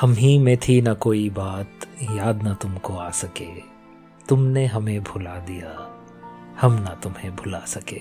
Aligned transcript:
हम 0.00 0.12
ही 0.12 0.38
में 0.38 0.56
थी 0.56 0.82
न 0.82 0.94
कोई 0.94 1.30
बात, 1.30 1.66
याद 2.02 2.42
न 2.42 2.54
तुमको 2.54 2.96
आ 2.96 3.10
सके। 3.10 3.46
तुमने 4.28 4.66
हमें 4.66 5.02
भुला 5.02 5.34
दिया, 5.38 5.70
हम 6.60 6.72
ना 6.72 6.94
तुम्हें 7.02 7.36
भुला 7.36 7.58
सके। 7.58 8.00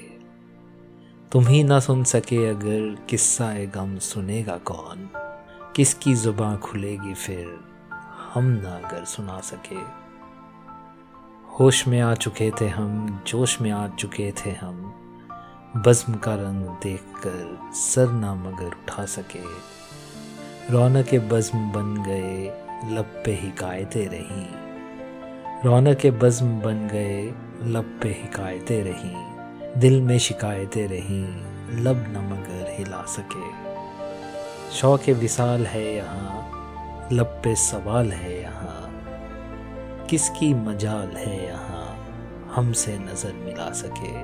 तुम 1.31 1.47
ही 1.47 1.63
ना 1.63 1.79
सुन 1.79 2.03
सके 2.03 2.49
अगर 2.49 3.05
किस्सा 3.09 3.51
ए 3.53 3.65
गम 3.67 3.97
सुनेगा 3.97 4.57
कौन। 4.57 5.09
किसकी 5.75 6.13
ज़ुबान 6.13 6.57
खुलेगी 6.57 7.13
फिर, 7.13 7.59
हम 8.33 8.45
ना 8.45 8.75
अगर 8.87 9.05
सुना 9.05 9.39
सके। 9.39 9.79
होश 11.53 11.87
में 11.87 11.99
आ 12.01 12.13
चुके 12.15 12.51
थे 12.61 12.67
हम, 12.67 13.23
जोश 13.27 13.61
में 13.61 13.71
आ 13.71 13.87
चुके 13.87 14.31
थे 14.31 14.51
हम। 14.51 14.81
बज्म 15.77 16.13
का 16.13 16.35
रंग 16.35 16.65
देखकर 16.83 17.71
सर 17.73 18.11
ना 18.11 18.35
मगर 18.35 18.67
उठा 18.67 19.05
सके। 19.05 19.82
रौनक 20.71 21.15
बज्म 21.15 21.71
बन 21.71 22.03
गए, 22.07 22.45
लब 22.95 23.21
पे 23.25 23.31
हिकायतें 23.31 24.05
रहीं। 24.05 24.45
रौनक 25.65 26.05
बज्म 26.05 26.61
बन 26.61 26.89
गए, 26.93 27.23
लब 27.63 27.99
पे 28.03 28.09
हिकायतें 28.09 28.83
रहीं। 28.83 29.79
दिल 29.79 30.01
में 30.01 30.17
शिकायतें 30.19 30.87
रहीं, 30.87 31.27
लब 31.83 32.05
न 32.07 32.17
मगर 32.17 32.75
हिला 32.77 33.05
सके। 33.05 33.51
शौक 34.75 35.09
विसाल 35.09 35.65
है 35.65 35.95
यहाँ, 35.95 36.49
लब 37.13 37.25
पे 37.25 37.55
सवाल 37.55 38.11
है 38.11 38.41
यहाँ। 38.41 38.91
किसकी 40.09 40.53
मजाल 40.53 41.17
है 41.17 41.45
यहाँ, 41.45 42.07
हमसे 42.55 42.97
नज़र 42.97 43.33
मिला 43.33 43.71
सके। 43.71 44.15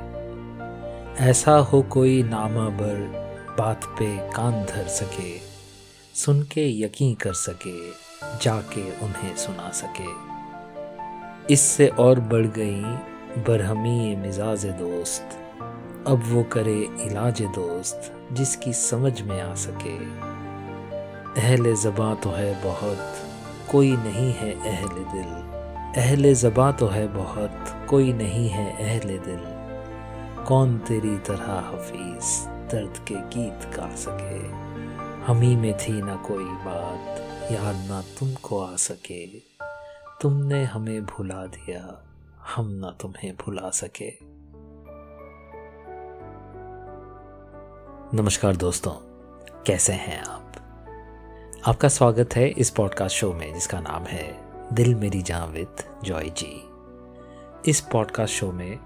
ऐसा 1.23 1.51
हो 1.51 1.81
कोई 1.81 2.23
नामा 2.23 2.69
बर 2.69 3.25
बात 3.59 3.83
पे 3.83 4.17
कान 4.17 4.65
धर 4.65 4.87
सके। 4.87 5.48
सुन 6.19 6.41
के 6.43 6.83
यकीन 6.83 7.15
कर 7.15 7.33
सके, 7.33 7.89
जाके 8.43 8.81
उन्हें 8.81 9.35
सुना 9.35 9.69
सके। 9.69 10.09
इससे 11.53 11.87
और 11.87 12.19
बढ़ 12.19 12.45
गई 12.45 12.81
बरहमी 13.43 14.15
मिजाज 14.15 14.65
दोस्त। 14.65 15.23
अब 16.07 16.23
वो 16.25 16.43
करे 16.43 16.77
इलाज 16.81 17.41
दोस्त, 17.41 18.11
जिसकी 18.33 18.73
समझ 18.73 19.21
में 19.21 19.41
आ 19.41 19.55
सके। 19.55 19.95
अहल 21.41 21.73
ज़बा 21.75 22.13
तो 22.15 22.29
है 22.29 22.63
बहुत, 22.63 23.15
कोई 23.71 23.91
नहीं 23.91 24.33
है 24.33 24.51
अहल 24.53 25.03
दिल। 25.03 25.31
अहल 26.03 26.33
ज़बा 26.33 26.71
तो 26.71 26.87
है 26.87 27.07
बहुत, 27.07 27.87
कोई 27.89 28.13
नहीं 28.13 28.49
है 28.49 28.71
अहल 28.71 29.09
दिल। 29.09 29.43
कौन 30.47 30.77
तेरी 30.77 31.17
तरह 31.17 31.53
हफीज, 31.73 32.47
दर्द 32.47 32.97
के 33.07 33.15
गीत 33.15 33.77
गा 33.77 33.95
सके? 33.95 34.68
हमी 35.29 35.55
में 35.55 35.77
थी 35.77 36.01
ना 36.01 36.15
कोई 36.15 36.45
बात। 36.45 37.19
याद 37.51 37.75
ना 37.75 38.01
तुमको 38.01 38.61
आ 38.61 38.75
सके। 38.75 39.27
तुमने 40.21 40.63
हमें 40.63 41.05
भुला 41.05 41.45
दिया। 41.45 42.09
हम 42.55 42.67
ना 42.67 42.97
तुम्हें 43.01 43.35
भुला 43.35 43.69
सके। 43.69 44.13
नमस्कार 48.17 48.55
दोस्तों, 48.55 48.91
कैसे 49.63 49.93
हैं 49.93 50.21
आप? 50.21 50.53
आपका 51.67 51.87
स्वागत 51.87 52.29
है 52.35 52.47
इस 52.47 52.69
पॉडकास्ट 52.69 53.15
शो 53.15 53.33
में, 53.33 53.53
जिसका 53.53 53.79
नाम 53.79 54.03
है 54.03 54.41
दिल 54.73 54.95
मेरी 54.95 55.21
जान 55.21 55.49
विद 55.49 55.75
जॉय 56.03 56.29
जी। 56.29 56.69
इस 57.71 57.81
पॉडकास्ट 57.81 58.33
शो 58.33 58.51
में 58.51 58.79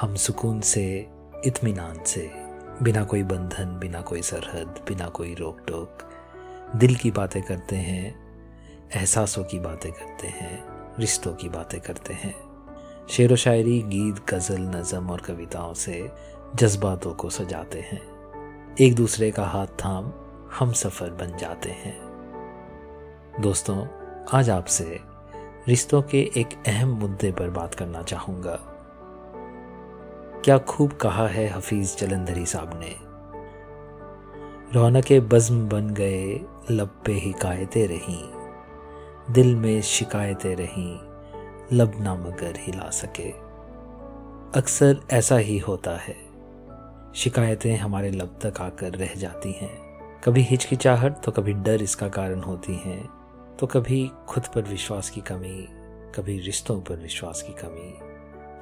हम 0.00 0.14
सुकून 0.14 0.60
से, 0.60 1.10
इत्मीनान 1.44 2.04
से 2.04 2.45
बिना 2.82 3.04
कोई 3.04 3.22
बंधन, 3.22 3.78
बिना 3.78 4.00
कोई 4.00 4.22
सरहद, 4.22 4.66
बिना 4.88 5.08
कोई 5.08 5.34
रोक 5.34 5.58
टोक 5.68 5.98
दिल 6.76 6.96
की 6.96 7.10
बातें 7.10 7.42
करते 7.42 7.76
हैं, 7.76 8.16
एहसासों 8.96 9.44
की 9.44 9.58
बातें 9.58 9.92
करते 9.92 10.26
हैं, 10.26 10.64
रिश्तों 10.98 11.34
की 11.34 11.48
बातें 11.48 11.80
करते 11.80 12.14
हैं। 12.14 12.34
शेर 13.10 13.32
व 13.32 13.36
शायरी, 13.36 13.82
गीत, 13.82 14.30
गज़ल, 14.30 14.60
नज़म 14.60 15.10
और 15.10 15.20
कविताओं 15.20 15.74
से 15.74 16.12
जज्बातों 16.54 17.14
को 17.14 17.30
सजाते 17.30 17.80
हैं। 17.80 18.02
एक 18.80 18.94
दूसरे 18.94 19.30
का 19.30 19.44
हाथ 19.44 19.66
थाम, 19.66 20.12
हम 20.58 20.72
सफ़र 20.72 21.10
बन 21.10 21.36
जाते 21.36 21.70
हैं। 21.70 21.98
दोस्तों, 23.40 23.86
आज 24.32 24.50
आपसे 24.50 25.00
रिश्तों 25.68 26.02
के 26.02 26.30
एक 26.36 26.48
अहम 26.66 26.88
मुद्दे 26.88 27.32
पर 27.32 27.50
बात 27.50 27.74
करना 27.74 28.02
चाहूँगा। 28.02 28.72
क्या 30.46 30.58
खूब 30.58 30.92
कहा 30.92 31.26
है 31.28 31.46
हफीज 31.48 31.96
जलंधरी 31.98 32.44
साहब 32.46 32.70
ने। 32.74 32.94
रौनक 34.74 35.12
बज्म 35.30 35.68
बन 35.68 35.88
गए, 35.90 36.40
लब 36.70 37.02
पे 37.06 37.12
हिकायतें 37.12 37.86
रहीं, 37.88 38.22
दिल 39.32 39.54
में 39.56 39.80
शिकायतें 39.82 40.54
रहीं, 40.56 40.94
लब 41.72 41.92
ना 42.00 42.14
मगर 42.14 42.58
हिला 42.58 42.90
सके। 42.90 43.28
अक्सर 44.58 45.00
ऐसा 45.10 45.36
ही 45.36 45.58
होता 45.58 45.96
है, 45.96 46.16
शिकायतें 47.14 47.76
हमारे 47.76 48.10
लब 48.10 48.38
तक 48.42 48.60
आकर 48.60 48.94
रह 48.94 49.14
जाती 49.14 49.52
हैं। 49.52 49.76
कभी 50.24 50.42
हिचकिचाहट 50.42 51.22
तो 51.24 51.32
कभी 51.32 51.52
डर 51.52 51.82
इसका 51.82 52.08
कारण 52.08 52.40
होती 52.40 52.80
हैं 52.86 53.02
तो 53.60 53.66
कभी 53.66 54.10
खुद 54.28 54.46
पर 54.46 54.62
विश्वास 54.62 55.10
की 55.10 55.20
कमी, 55.20 55.68
कभी 56.14 56.38
रिश्तों 56.38 56.80
पर 56.80 56.94
विश्वास 56.94 57.42
की 57.42 57.52
कमी। 57.52 58.05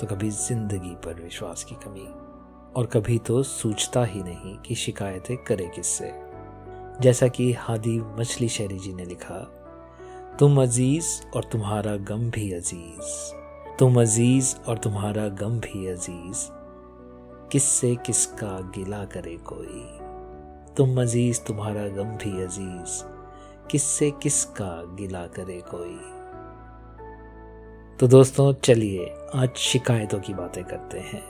तो 0.00 0.06
कभी 0.06 0.30
ज़िंदगी 0.30 0.94
पर 1.04 1.14
विश्वास 1.14 1.64
की 1.64 1.74
कमी 1.74 2.06
और 2.76 2.86
कभी 2.86 3.18
तो 3.18 3.42
सूझता 3.42 4.04
ही 4.04 4.22
नहीं 4.22 4.58
कि 4.58 4.74
शिकायतें 4.74 5.36
करे 5.36 5.66
किससे। 5.66 6.12
जैसा 7.00 7.28
कि 7.28 7.52
हादी 7.52 7.98
मछली 7.98 8.48
शहरी 8.48 8.78
जी 8.78 8.94
ने 8.94 9.04
लिखा, 9.04 9.38
तुम 10.38 10.62
अज़ीज़ 10.62 11.06
और 11.36 11.44
तुम्हारा 11.44 11.96
गम 11.96 12.30
भी 12.30 12.52
अज़ीज़। 12.52 13.34
तुम 13.78 14.00
अज़ीज़ 14.00 14.56
और 14.68 14.78
तुम्हारा 14.78 15.28
गम 15.28 15.60
भी 15.60 15.86
अज़ीज़। 15.86 16.48
किससे 17.52 17.96
किसका 17.96 18.60
गिला 18.60 19.04
करे 19.04 19.36
कोई? 19.36 19.98
तुम 20.76 21.00
अज़ीज़, 21.02 21.40
तुम्हारा 21.40 21.88
गम 21.88 22.04
भी 22.04 22.42
अज़ीज़। 22.42 23.04
किससे 23.70 24.10
किसका 24.10 24.82
गिला 24.94 25.26
करे 25.26 25.62
कोई? 25.74 26.13
तो 28.00 28.06
दोस्तों, 28.06 28.52
चलिए 28.54 29.04
आज 29.34 29.56
शिकायतों 29.56 30.18
की 30.20 30.32
बातें 30.34 30.64
करते 30.64 30.98
हैं। 30.98 31.22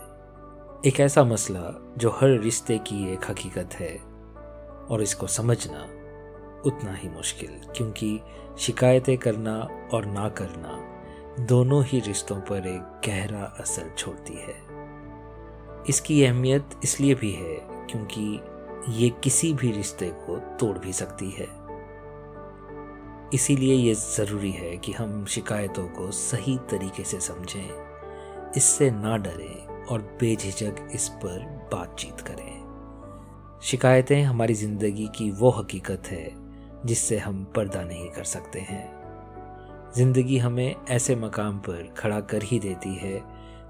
एक 0.87 1.01
ऐसा 1.01 1.25
मसला 1.25 1.95
जो 1.99 2.11
हर 2.11 2.29
रिश्ते 2.41 2.79
की 2.79 3.13
एक 3.13 3.31
हकीकत 3.31 3.75
है 3.75 3.97
और 4.89 5.03
इसको 5.03 5.27
समझना 5.27 5.83
उतना 6.67 6.95
ही 6.95 7.09
मुश्किल, 7.09 7.51
क्योंकि 7.77 8.21
शिकायतें 8.59 9.19
करना 9.19 9.57
और 9.95 10.07
ना 10.07 10.29
करना 10.29 11.45
दोनों 11.45 11.85
ही 11.85 12.01
रिश्तों 12.01 12.41
पर 12.41 12.67
एक 12.67 13.01
गहरा 13.07 13.45
असर 13.61 13.95
छोड़ती 13.99 14.35
है। 14.35 14.57
इसकी 15.89 16.25
अहमियत 16.25 16.81
इसलिए 16.85 17.15
भी 17.15 17.33
है 17.33 17.57
क्योंकि 17.91 18.41
ये 19.03 19.11
किसी 19.25 19.53
भी 19.55 19.73
रिश्ते 19.73 20.11
को 20.17 20.39
तोड़ 20.57 20.79
भी 20.79 20.93
सकती 20.93 21.31
है। 21.31 21.47
इसीलिए 23.35 23.75
ये 23.75 23.95
ज़रूरी 23.95 24.51
है 24.53 24.77
कि 24.77 24.93
हम 24.93 25.25
शिकायतों 25.27 25.87
को 25.89 26.11
सही 26.11 26.57
तरीके 26.71 27.05
से 27.05 27.21
समझें, 27.21 28.53
इससे 28.57 28.91
ना 28.91 29.17
डरें 29.17 29.85
और 29.87 30.03
बेझिझक 30.21 30.89
इस 30.95 31.09
पर 31.25 31.41
बातचीत 31.73 32.21
करें। 32.21 33.61
शिकायतें 33.63 34.23
हमारी 34.23 34.55
ज़िंदगी 34.55 35.07
की 35.17 35.31
वो 35.31 35.51
हकीकत 35.51 36.07
है 36.07 36.31
जिससे 36.87 37.19
हम 37.19 37.45
पर्दा 37.57 37.83
नहीं 37.83 38.09
कर 38.11 38.25
सकते 38.25 38.61
हैं। 38.61 39.93
ज़िंदगी 39.97 40.39
हमें 40.39 40.75
ऐसे 40.91 41.17
मकाम 41.17 41.59
पर 41.59 41.93
खड़ा 41.99 42.21
कर 42.23 42.43
ही 42.43 42.59
देती 42.59 42.95
है 42.95 43.23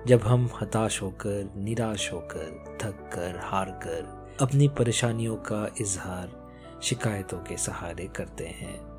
जब 0.06 0.22
हम 0.22 0.48
हताश 0.62 1.02
होकर, 1.02 1.52
निराश 1.56 2.12
होकर, 2.12 2.78
थक 2.82 3.10
कर, 3.14 3.40
हार 3.44 3.70
कर 3.84 4.36
अपनी 4.42 4.68
परेशानियों 4.68 5.36
का 5.42 5.68
इजहार 5.80 6.80
शिकायतों 6.82 7.38
के 7.38 7.56
सहारे 7.56 8.06
करते 8.16 8.46
हैं। 8.46 8.93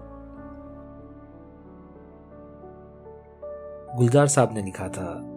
गुलजार 3.98 4.28
साहब 4.28 4.54
ने 4.54 4.62
लिखा 4.62 4.88
था, 4.88 5.32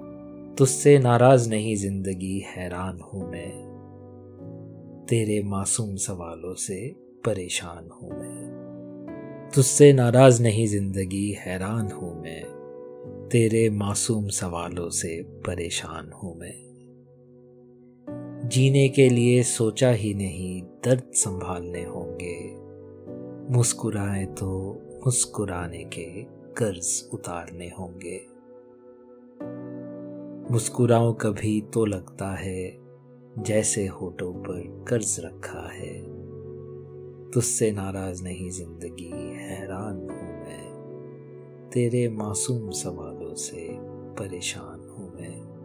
तुझसे 0.59 0.99
नाराज़ 0.99 1.51
नहीं, 1.51 1.77
ज़िंदगी 1.77 2.45
हैरान 2.47 3.01
हूँ 3.01 3.31
मैं। 3.31 3.69
तेरे 5.09 5.43
मासूम 5.43 5.97
सवालों 5.97 6.55
से 6.55 6.95
परेशान 7.25 7.89
हूँ 7.91 8.11
मैं। 8.11 9.51
तुझसे 9.55 9.93
नाराज़ 9.93 10.43
नहीं, 10.43 10.67
ज़िंदगी 10.67 11.37
हैरान 11.39 11.91
हूँ 11.91 12.23
मैं। 12.23 12.43
तेरे 13.33 13.71
मासूम 13.71 14.29
सवालों 14.29 14.91
से 14.91 15.23
परेशान 15.23 16.13
हूँ 16.13 16.39
मैं। 16.39 16.69
जीने 18.49 18.89
के 18.89 19.09
लिए 19.09 19.43
सोचा 19.43 19.91
ही 19.91 20.15
नहीं, 20.15 20.63
दर्द 20.63 21.11
संभालने 21.15 21.85
होंगे। 21.85 22.57
मुस्कुराए 23.55 24.25
तो 24.25 24.81
मुस्कुराने 25.07 25.85
के 25.85 26.23
कर्ज 26.55 27.09
उतारने 27.15 27.69
होंगे। 27.79 28.38
मुस्कुराओ 30.51 31.13
कभी 31.13 31.61
तो 31.61 31.85
लगता 31.85 32.35
है, 32.35 32.79
जैसे 33.39 33.87
होठों 33.87 34.33
पर 34.33 34.87
कर्ज 34.89 35.17
रखा 35.25 35.71
है। 35.73 36.03
तुझसे 37.31 37.73
नाराज़ 37.73 38.23
नहीं 38.23 38.51
ज़िंदगी, 38.51 39.11
हैरान 39.37 39.97
हूँ 39.97 40.45
मैं। 40.45 41.69
तेरे 41.73 42.09
मासूम 42.09 42.71
सवालों 42.71 43.35
से 43.35 43.69
परेशान 44.15 44.89
हूँ 44.89 45.15
मैं। 45.15 45.59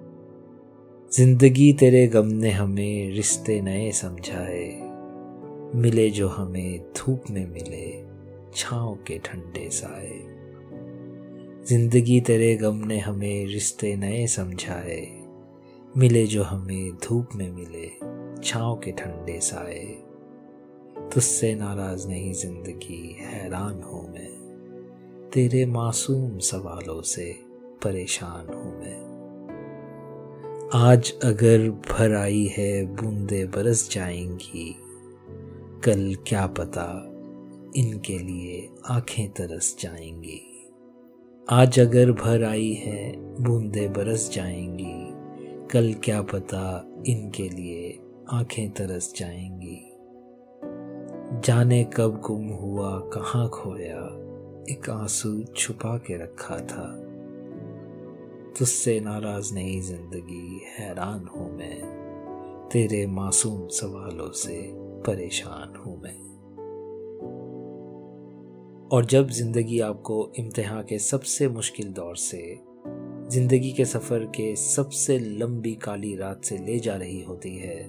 ज़िंदगी 1.11 1.73
तेरे 1.73 2.07
गम 2.07 2.25
ने 2.25 2.51
हमें 2.51 3.11
रिश्ते 3.11 3.61
नए 3.61 3.91
समझाए। 3.91 4.91
मिले 5.75 6.09
जो 6.09 6.27
हमें 6.27 6.91
धूप 6.97 7.23
में 7.29 7.47
मिले, 7.47 8.05
छाँव 8.55 8.95
के 8.95 9.19
ठंडे 9.19 9.69
साए। 9.69 10.42
ज़िंदगी 11.67 12.21
तेरे 12.21 12.55
गम 12.55 12.75
ने 12.75 12.99
हमें 12.99 13.45
रिश्ते 13.45 13.95
नए 13.95 14.27
समझाए, 14.27 15.25
मिले 15.97 16.27
जो 16.27 16.43
हमें 16.43 16.91
धूप 16.91 17.29
में 17.35 17.51
मिले, 17.51 17.87
छाँव 18.43 18.75
के 18.75 18.91
ठंडे 18.91 19.39
साए। 19.39 19.83
तुझसे 21.13 21.55
नाराज़ 21.55 22.07
नहीं 22.07 22.33
ज़िंदगी, 22.33 23.17
हैरान 23.19 23.81
हूँ 23.81 24.13
मैं। 24.13 25.29
तेरे 25.33 25.65
मासूम 25.65 26.39
सवालों 26.39 27.01
से 27.01 27.39
परेशान 27.83 28.53
हूँ 28.53 28.79
मैं। 28.79 28.99
आज 30.75 31.13
अगर 31.23 31.69
भर 31.69 32.15
आई 32.15 32.53
है, 32.57 32.85
बूंदे 32.85 33.45
बरस 33.45 33.89
जाएँगी। 33.91 34.75
कल 35.83 36.15
क्या 36.27 36.47
पता 36.47 37.03
इनके 37.75 38.19
लिए 38.19 38.69
आँखें 38.89 39.29
तरस 39.29 39.77
जाएँगी। 39.79 40.52
आज 41.49 41.79
अगर 41.79 42.11
भर 42.11 42.43
आई 42.43 42.73
है, 42.73 43.13
बूंदे 43.43 43.87
बरस 43.87 44.31
जाएँगी। 44.33 45.13
कल 45.67 45.93
क्या 45.93 46.21
पता 46.21 46.87
इनके 47.07 47.49
लिए 47.49 47.99
आँखें 48.29 48.71
तरस 48.71 49.13
जाएँगी। 49.17 49.91
जाने 51.41 51.83
कब 51.83 52.21
गुम 52.25 52.47
हुआ, 52.47 52.99
कहाँ 52.99 53.49
खोया, 53.49 53.99
एक 54.73 54.89
आँसू 54.89 55.43
छुपा 55.43 55.97
के 55.97 56.23
रखा 56.23 56.57
था। 56.57 56.99
तुझसे 58.59 58.99
नाराज़ 58.99 59.53
नहीं 59.53 59.81
ज़िंदगी, 59.81 60.61
हैरान 60.77 61.27
हूँ 61.27 61.57
मैं। 61.57 61.81
तेरे 62.71 63.07
मासूम 63.07 63.67
सवालों 63.67 64.31
से 64.31 64.71
परेशान 64.75 65.75
हूँ 65.75 66.01
मैं। 66.01 66.32
और 68.93 69.05
जब 69.05 69.29
ज़िंदगी 69.29 69.79
आपको 69.79 70.33
इम्तिहान 70.39 70.81
के 70.81 70.99
सबसे 70.99 71.47
मुश्किल 71.47 71.87
दौर 71.93 72.15
से, 72.15 72.59
ज़िंदगी 73.29 73.71
के 73.71 73.85
सफ़र 73.85 74.25
के 74.25 74.55
सबसे 74.55 75.19
लंबी 75.19 75.73
काली 75.75 76.15
रात 76.15 76.43
से 76.43 76.57
ले 76.57 76.79
जा 76.79 76.95
रही 76.95 77.21
होती 77.21 77.55
है, 77.57 77.83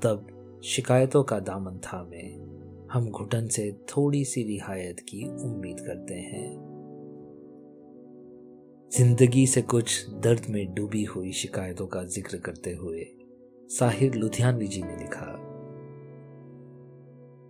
तब 0.00 0.60
शिकायतों 0.64 1.22
का 1.22 1.38
दामन 1.40 1.78
था 1.78 2.02
में 2.02 2.88
हम 2.92 3.10
घुटन 3.10 3.48
से 3.48 3.72
थोड़ी 3.72 4.24
सी 4.24 4.42
रिहायत 4.42 5.00
की 5.00 5.24
उम्मीद 5.24 5.80
करते 5.80 6.14
हैं। 6.14 6.50
ज़िंदगी 8.92 9.46
से 9.46 9.62
कुछ 9.62 10.10
दर्द 10.10 10.46
में 10.50 10.74
डूबी 10.74 11.04
हुई 11.04 11.32
शिकायतों 11.32 11.86
का 11.86 12.04
ज़िक्र 12.04 12.36
करते 12.36 12.72
हुए, 12.72 13.06
साहिर 13.70 14.14
लुधियानवी 14.14 14.66
जी 14.66 14.82
ने 14.82 14.96
लिखा 14.96 15.37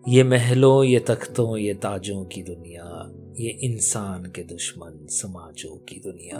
ये 0.08 0.25
महलों, 0.25 0.84
ये 0.84 0.99
तख्तों, 0.99 1.56
ये 1.56 1.75
ताजों 1.75 2.25
की 2.25 2.43
दुनिया, 2.43 3.12
ये 3.38 3.49
इंसान 3.49 4.22
के 4.22 4.43
दुश्मन, 4.43 5.06
समाजों 5.06 5.76
की 5.76 5.96
दुनिया। 5.96 6.38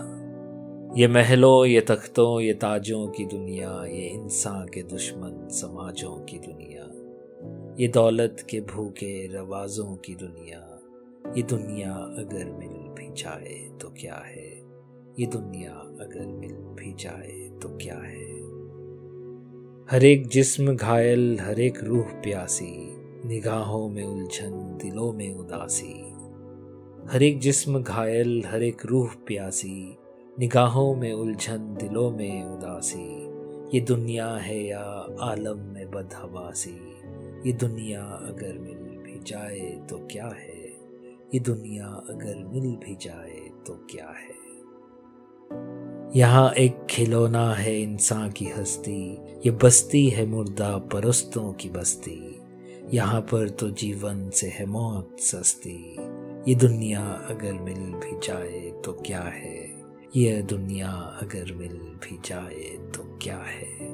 ये 0.97 1.09
महलों, 1.09 1.67
ये 1.67 1.81
तख्तों, 1.81 2.41
ये 2.41 2.53
ताजों 2.53 3.09
की 3.09 3.25
दुनिया, 3.25 3.85
ये 3.85 4.07
इंसान 4.07 4.67
के 4.67 4.83
दुश्मन, 4.83 5.49
समाजों 5.51 6.25
की 6.25 6.39
दुनिया। 6.39 6.83
ये 7.81 7.89
दौलत 7.89 8.47
के 8.51 8.61
भूखे, 8.61 9.27
रवाजों 9.27 9.97
की 9.97 10.15
दुनिया। 10.15 10.81
ये 11.37 11.43
दुनिया 11.43 11.95
अगर 11.95 12.45
मिल 12.59 12.69
भी 12.69 13.23
जाए 13.23 13.71
तो 13.81 13.89
क्या 13.89 14.23
है? 14.27 14.63
ये 15.19 15.27
दुनिया 15.27 15.73
अगर 16.01 16.27
मिल 16.27 16.53
भी 16.53 16.93
जाए 16.93 17.59
तो 17.63 17.69
क्या 17.69 17.99
है? 17.99 18.39
हर 19.91 20.05
एक 20.05 20.27
जिस्म 20.27 20.77
घायल, 20.77 21.39
हर 21.41 21.61
एक 21.61 21.85
रूह 21.85 22.05
प्यासी 22.05 22.98
निगाहों 23.29 23.89
में 23.89 24.05
उलझन, 24.05 24.79
दिलों 24.83 25.13
में 25.13 25.35
उदासी। 25.35 26.11
हर 27.13 27.23
एक 27.23 27.39
जिस्म 27.39 27.83
घायल, 27.83 28.43
हर 28.47 28.63
एक 28.63 28.87
रूह 28.87 29.11
प्यासी। 29.27 29.97
निगाहों 30.39 30.97
में 30.97 31.13
उलझन, 31.13 31.59
दिलों 31.59 32.11
में 32.11 32.45
उदासी। 32.45 33.27
ये 33.77 33.81
दुनिया 33.81 34.27
है 34.27 34.67
या 34.67 35.07
आलम 35.21 35.59
में 35.59 35.91
बदहवासी। 35.91 36.95
ये 37.47 37.53
दुनिया 37.53 38.03
अगर 38.03 38.59
मिल 38.59 38.75
भी 38.75 39.21
जाए 39.27 39.87
तो 39.91 39.99
क्या 39.99 40.27
है? 40.27 40.69
ये 41.35 41.39
दुनिया 41.39 41.87
अगर 41.87 42.51
मिल 42.53 42.77
भी 42.77 42.95
जाए 42.95 43.51
तो 43.67 43.87
क्या 43.91 44.09
है? 44.09 44.49
यहाँ 46.19 46.53
एक 46.53 46.87
खिलौना 46.91 47.55
है 47.55 47.81
इंसान 47.81 48.31
की 48.31 48.47
हस्ती। 48.47 49.13
ये 49.47 49.51
बस्ती 49.51 50.09
है 50.09 50.27
मुर्दा 50.27 50.79
परस्तों 50.79 51.53
की 51.53 51.69
बस्ती। 51.69 52.38
यहाँ 52.95 53.21
पर 53.21 53.49
तो 53.49 53.71
जीवन 53.71 54.31
से 54.31 54.47
है 54.49 54.67
मौत 54.67 55.17
सस्ती। 55.21 55.97
ये 56.49 56.55
दुनिया 56.55 57.01
अगर 57.31 57.53
मिल 57.53 57.79
भी 57.79 58.27
जाए 58.27 58.83
तो 58.85 58.93
क्या 58.93 59.21
है? 59.21 59.75
ये 60.17 60.43
दुनिया 60.43 60.89
अगर 61.23 61.53
मिल 61.55 61.77
भी 61.79 62.19
जाए 62.25 62.77
तो 62.95 63.19
क्या 63.23 63.37
है? 63.37 63.89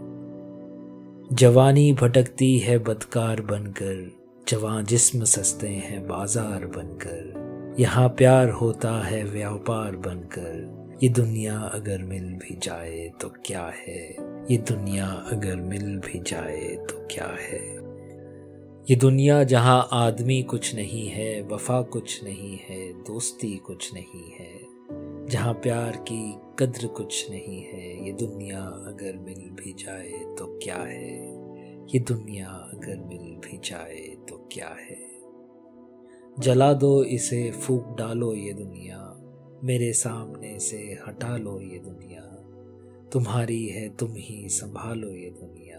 जवानी 1.33 1.93
भटकती 1.93 2.59
है 2.59 2.79
बदकार 2.79 3.41
बनकर 3.41 4.13
जवान 4.49 4.85
जिस्म 4.85 5.25
सस्ते 5.25 5.69
हैं 5.69 6.07
बाज़ार 6.07 6.67
बनकर। 6.67 7.77
यहाँ 7.79 8.09
प्यार 8.09 8.51
होता 8.51 8.93
है 9.03 9.25
व्यापार 9.25 9.97
बनकर। 9.97 10.99
ये 11.03 11.09
दुनिया 11.09 11.59
अगर 11.59 12.03
मिल 12.03 12.25
भी 12.25 12.59
जाए 12.63 13.13
तो 13.21 13.29
क्या 13.47 13.73
है? 13.89 14.17
ये 14.51 14.57
दुनिया 14.57 15.07
अगर 15.07 15.57
मिल 15.57 15.99
भी 15.99 16.19
जाए 16.19 16.77
तो 16.91 17.07
क्या 17.11 17.37
है? 17.41 17.84
ये 18.91 18.97
दुनिया 18.97 19.45
जहाँ 19.45 19.89
आदमी 19.93 20.43
कुछ 20.43 20.75
नहीं 20.75 21.09
है, 21.09 21.43
वफा 21.43 21.83
कुछ 21.83 22.25
नहीं 22.25 22.59
है, 22.69 22.93
दोस्ती 22.93 23.57
कुछ 23.57 23.95
नहीं 23.95 24.31
है, 24.33 24.61
जहाँ 25.27 25.55
प्यार 25.55 25.97
की 25.97 26.35
कद्र 26.59 26.87
कुछ 26.87 27.31
नहीं 27.31 27.63
है, 27.63 28.07
ये 28.07 28.13
दुनिया 28.13 28.61
अगर 28.61 29.19
मिल 29.19 29.51
भी 29.51 29.73
जाए 29.73 30.13
तो 30.39 30.59
क्या 30.63 30.77
है? 30.77 31.17
ये 31.95 31.99
दुनिया 31.99 32.49
अगर 32.49 32.97
मिल 33.07 33.37
भी 33.37 33.61
जाए 33.65 34.17
तो 34.29 34.49
क्या 34.53 34.69
है? 34.69 34.99
जला 36.39 36.73
दो 36.73 37.05
इसे, 37.05 37.51
फूक 37.51 37.97
डालो 37.99 38.35
ये 38.35 38.53
दुनिया, 38.53 39.21
मेरे 39.65 39.93
सामने 39.93 40.59
से 40.59 40.77
हटा 41.09 41.37
लो 41.37 41.61
ये 41.61 41.79
दुनिया, 41.79 42.23
तुम्हारी 43.13 43.67
है 43.67 43.89
तुम 43.97 44.13
ही 44.17 44.49
संभालो 44.49 45.09
ये 45.09 45.31
दुनिया। 45.31 45.74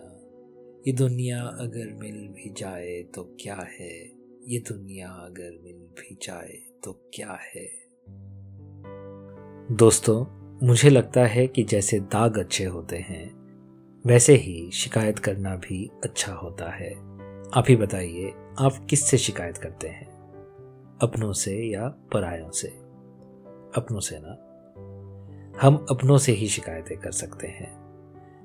ये 0.88 0.94
दुनिया 0.94 1.42
अगर 1.42 1.94
मिल 1.94 2.28
भी 2.28 2.54
जाए 2.54 3.04
तो 3.04 3.38
क्या 3.42 3.56
है? 3.56 4.06
ये 4.48 4.60
दुनिया 4.60 5.08
अगर 5.08 5.60
मिल 5.64 5.76
भी 5.76 6.18
जाए 6.22 6.62
तो 6.84 7.12
क्या 7.14 7.40
है? 7.56 7.72
दोस्तों, 9.76 10.26
मुझे 10.68 10.90
लगता 10.90 11.26
है 11.26 11.48
कि 11.48 11.64
जैसे 11.64 12.00
दाग 12.00 12.38
अच्छे 12.38 12.66
होते 12.66 12.98
हैं, 12.98 13.34
वैसे 14.06 14.34
ही 14.36 14.72
शिकायत 14.72 15.20
करना 15.20 15.56
भी 15.56 15.92
अच्छा 16.04 16.34
होता 16.34 16.70
है। 16.70 16.94
आप 17.54 17.64
ही 17.70 17.76
बताइए, 17.76 18.30
आप 18.60 18.88
किससे 18.90 19.18
शिकायत 19.18 19.58
करते 19.58 19.88
हैं? 19.88 20.08
अपनों 21.02 21.34
से 21.34 21.64
या 21.64 21.88
परायों 21.88 22.52
से? 22.52 22.68
अपनों 23.76 24.00
से 24.00 24.20
ना? 24.22 24.42
हम 25.62 25.86
अपनों 25.90 26.18
से 26.18 26.32
ही 26.32 26.48
शिकायतें 26.48 26.98
कर 26.98 27.12
सकते 27.12 27.48
हैं। 27.48 27.86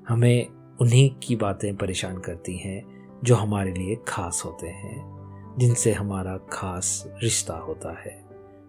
हमें 0.09 0.60
उन्हीं 0.81 1.11
की 1.23 1.37
बातें 1.37 1.77
परेशान 1.77 2.19
करती 2.19 2.57
हैं, 2.57 3.09
जो 3.25 3.35
हमारे 3.35 3.73
लिए 3.73 3.97
खास 4.09 4.43
होते 4.45 4.69
हैं, 4.69 5.21
जिनसे 5.59 5.93
हमारा 5.93 6.39
खास 6.39 7.05
रिश्ता 7.23 7.55
होता 7.55 8.01
है, 8.01 8.25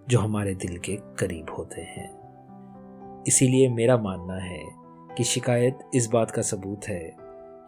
जो 0.10 0.20
हमारे 0.20 0.54
दिल 0.54 0.78
के 0.78 0.96
करीब 0.96 1.46
होते 1.58 1.82
हैं। 1.82 2.22
इसीलिए 3.28 3.70
मेरा 3.70 3.98
मानना 3.98 4.34
है 4.34 4.64
कि 5.18 5.24
शिकायत 5.24 5.80
इस 5.94 6.08
बात 6.08 6.32
का 6.32 6.42
सबूत 6.42 6.82
है 6.88 7.16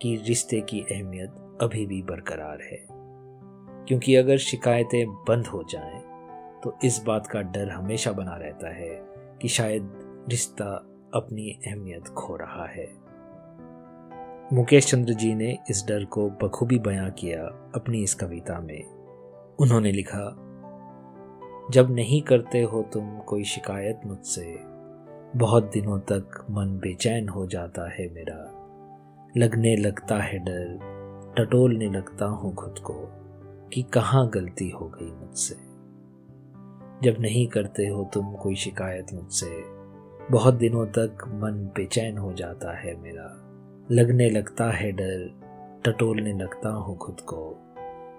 कि 0.02 0.24
रिश्ते 0.28 0.62
की 0.62 0.82
अहमियत 0.82 1.30
अभी 1.62 1.86
भी 1.86 2.02
बरकरार 2.02 2.58
है। 2.62 2.86
क्योंकि 3.86 4.16
अगर 4.16 4.38
शिकायतें 4.38 5.08
बंद 5.08 5.48
हो 5.48 5.64
जाएँ 5.64 6.04
तो 6.62 6.78
इस 6.84 7.04
बात 7.08 7.28
का 7.28 7.42
डर 7.42 7.70
हमेशा 7.70 8.12
बना 8.12 8.36
रहता 8.36 8.76
है 8.76 9.06
कि 9.42 9.48
शायद 9.48 9.92
रिश्ता 10.30 10.86
अपनी 11.14 11.60
अहमियत 11.68 12.08
खो 12.08 12.36
रहा 12.36 12.68
है। 12.68 13.03
मुकेश 14.54 14.88
चंद्र 14.88 15.14
जी 15.14 15.36
ने 15.36 15.58
इस 15.70 15.86
डर 15.88 16.06
को 16.06 16.30
बखूबी 16.30 16.80
बयां 16.80 17.12
किया 17.12 17.44
अपनी 17.76 18.04
इस 18.04 18.14
कविता 18.14 18.60
में। 18.60 18.84
उन्होंने 19.60 19.92
लिखा, 19.92 20.36
जब 21.72 21.88
नहीं 21.92 22.22
करते 22.22 22.62
हो 22.62 22.90
तुम 22.94 23.20
कोई 23.20 23.44
शिकायत 23.44 24.02
मुझसे, 24.06 24.60
बहुत 25.36 25.72
दिनों 25.74 26.00
तक 26.00 26.46
मन 26.52 26.68
बेचैन 26.68 27.30
हो 27.30 27.48
जाता 27.48 27.90
है 27.92 28.10
मेरा। 28.10 28.38
लगने 29.38 29.76
लगता 29.76 30.18
है 30.18 30.40
डर, 30.40 30.80
टटोलने 31.38 31.90
लगता 31.90 32.26
हूँ 32.26 32.56
खुद 32.56 32.76
को 32.80 32.94
कि 33.74 33.82
कहाँ 33.82 34.30
गलती 34.30 34.70
हो 34.70 34.88
गई 34.88 35.12
मुझसे। 35.12 35.56
जब 37.04 37.16
नहीं 37.20 37.48
करते 37.48 37.88
हो 37.88 38.10
तुम 38.14 38.34
कोई 38.34 38.56
शिकायत 38.56 39.08
मुझसे, 39.14 39.64
बहुत 40.32 40.54
दिनों 40.54 40.86
तक 40.86 41.18
मन 41.28 41.72
बेचैन 41.76 42.18
हो 42.18 42.34
जाता 42.34 42.80
है 42.80 43.02
मेरा। 43.02 43.43
लगने 43.92 44.30
लगता 44.30 44.72
है 44.72 44.92
डर, 44.92 45.42
टटोलने 45.86 46.34
लगता 46.34 46.70
हूँ 46.70 46.98
खुद 46.98 47.22
को 47.22 47.58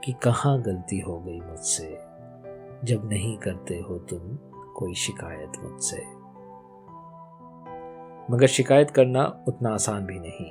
कि 0.05 0.13
कहाँ 0.13 0.63
गलती 0.63 0.99
हो 0.99 1.21
गई 1.21 1.41
मुझसे। 1.41 1.99
जब 2.85 3.09
नहीं 3.09 3.39
करते 3.39 3.79
हो 3.79 3.99
तुम 3.99 4.37
कोई 4.73 4.95
शिकायत 4.95 5.53
मुझसे। 5.63 6.03
मगर 8.35 8.47
शिकायत 8.47 8.91
करना 8.91 9.45
उतना 9.49 9.71
आसान 9.71 10.07
भी 10.07 10.19
नहीं। 10.19 10.51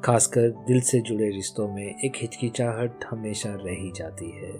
खासकर 0.00 0.48
दिल 0.48 0.80
से 0.80 1.00
जुड़े 1.00 1.30
रिश्तों 1.30 1.68
में 1.68 2.00
एक 2.04 2.12
हिचकिचाहट 2.16 3.04
हमेशा 3.10 3.54
रह 3.54 3.72
ही 3.72 3.92
जाती 3.92 4.30
है। 4.30 4.52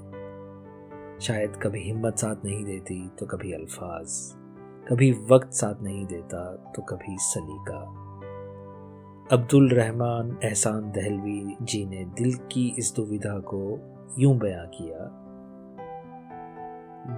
शायद 1.21 1.57
कभी 1.57 1.81
हिम्मत 1.81 2.19
साथ 2.19 2.37
नहीं 2.45 2.65
देती 2.65 3.09
तो 3.09 3.27
कभी 3.27 3.53
अल्फाज। 3.53 4.35
कभी 4.89 5.13
वक्त 5.13 5.53
साथ 5.53 5.83
नहीं 5.83 6.07
देता 6.07 6.73
तो 6.77 6.83
कभी 6.83 7.17
सलीका। 7.21 8.07
अब्दुल 9.33 9.69
रहमान 9.69 10.31
एहसान 10.45 10.91
दहलवी 10.91 11.57
जी 11.63 11.85
ने 11.87 12.05
दिल 12.19 12.33
की 12.53 12.75
इस 12.79 12.93
दुविधा 12.97 13.39
को 13.39 13.59
यूँ 14.19 14.35
बयां 14.39 14.67
किया, 14.67 15.05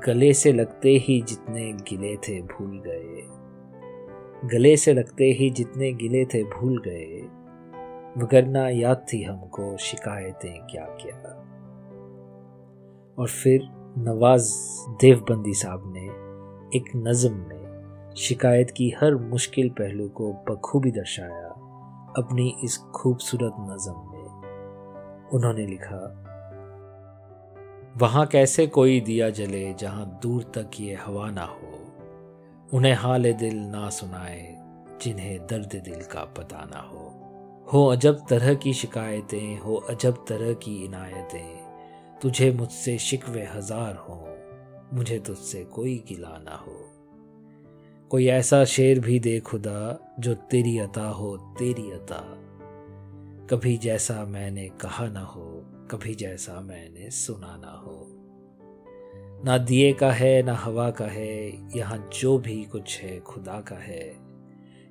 गले 0.06 0.32
से 0.32 0.52
लगते 0.52 0.90
ही 0.98 1.20
जितने 1.22 1.72
गिले 1.72 2.14
थे 2.16 2.40
भूल 2.42 2.82
गए, 2.86 3.22
गले 4.48 4.76
से 4.76 4.92
लगते 4.92 5.24
ही 5.24 5.48
जितने 5.50 5.92
गिले 5.92 6.24
थे 6.24 6.42
भूल 6.44 6.82
गए 6.88 7.22
वगरना 8.22 8.68
याद 8.68 9.06
थी 9.12 9.22
हमको 9.22 9.76
शिकायतें 9.76 10.66
क्या 10.66 10.84
क्या। 11.00 11.16
और 13.18 13.28
फिर 13.28 13.60
नवाज़ 13.98 14.52
देवबंदी 15.00 15.54
साहब 15.54 15.92
ने 15.96 16.04
एक 16.78 16.92
नज़म 16.96 17.34
में 17.34 18.12
शिकायत 18.16 18.70
की 18.70 18.90
हर 19.00 19.16
मुश्किल 19.16 19.68
पहलू 19.70 20.08
को 20.08 20.32
बखूबी 20.50 20.90
दर्शाया। 20.90 21.51
अपनी 22.18 22.48
इस 22.64 22.78
खूबसूरत 22.94 23.56
नज़म 23.60 24.00
में। 24.12 25.30
उन्होंने 25.34 25.66
लिखा, 25.66 26.18
वहाँ 27.96 28.26
कैसे 28.26 28.66
कोई 28.66 29.00
दिया 29.00 29.30
जले 29.30 29.72
जहाँ 29.74 30.20
दूर 30.22 30.42
तक 30.42 30.80
ये 30.80 30.94
हवा 30.94 31.30
ना 31.30 31.44
हो। 31.44 31.70
उन्हें 32.74 32.94
हाल 32.94 33.32
दिल 33.32 33.58
ना 33.58 33.88
सुनाए 33.90 34.58
जिन्हें 35.02 35.46
दर्द 35.46 35.80
दिल 35.84 36.02
का 36.02 36.24
पता 36.38 36.64
ना 36.64 36.80
हो। 36.80 37.08
हो 37.72 37.86
अजब 37.86 38.24
तरह 38.28 38.54
की 38.54 38.72
शिकायतें, 38.72 39.58
हो 39.58 39.76
अजब 39.90 40.24
तरह 40.28 40.52
की 40.54 40.84
इनायतें। 40.84 42.18
तुझे 42.22 42.50
मुझसे 42.52 42.98
शिकवे 42.98 43.44
हज़ार 43.44 43.96
हो, 43.96 44.28
मुझे 44.92 45.18
तुझसे 45.18 45.64
कोई 45.64 46.04
गिला 46.08 46.38
ना 46.38 46.56
हो। 46.56 46.81
कोई 48.12 48.26
ऐसा 48.26 48.64
शेर 48.64 49.00
भी 49.00 49.20
दे 49.20 49.40
खुदा, 49.40 49.98
जो 50.20 50.34
तेरी 50.34 50.78
अता 50.78 51.04
हो, 51.04 51.36
तेरी 51.36 51.90
अता। 51.90 52.38
कभी 53.50 53.76
जैसा 53.76 54.24
मैंने 54.24 54.68
कहा 54.68 55.08
ना 55.08 55.20
हो, 55.20 55.62
कभी 55.90 56.14
जैसा 56.14 56.60
मैंने 56.60 57.10
सुना 57.10 57.56
ना 57.64 57.70
हो। 57.70 58.08
ना 59.44 59.58
दिए 59.58 59.92
का 59.92 60.12
है, 60.12 60.42
ना 60.42 60.54
हवा 60.54 60.90
का 60.90 61.04
है, 61.04 61.68
यहाँ 61.78 62.10
जो 62.20 62.38
भी 62.38 62.64
कुछ 62.64 63.00
है 63.00 63.20
खुदा 63.20 63.60
का 63.60 63.76
है। 63.76 64.16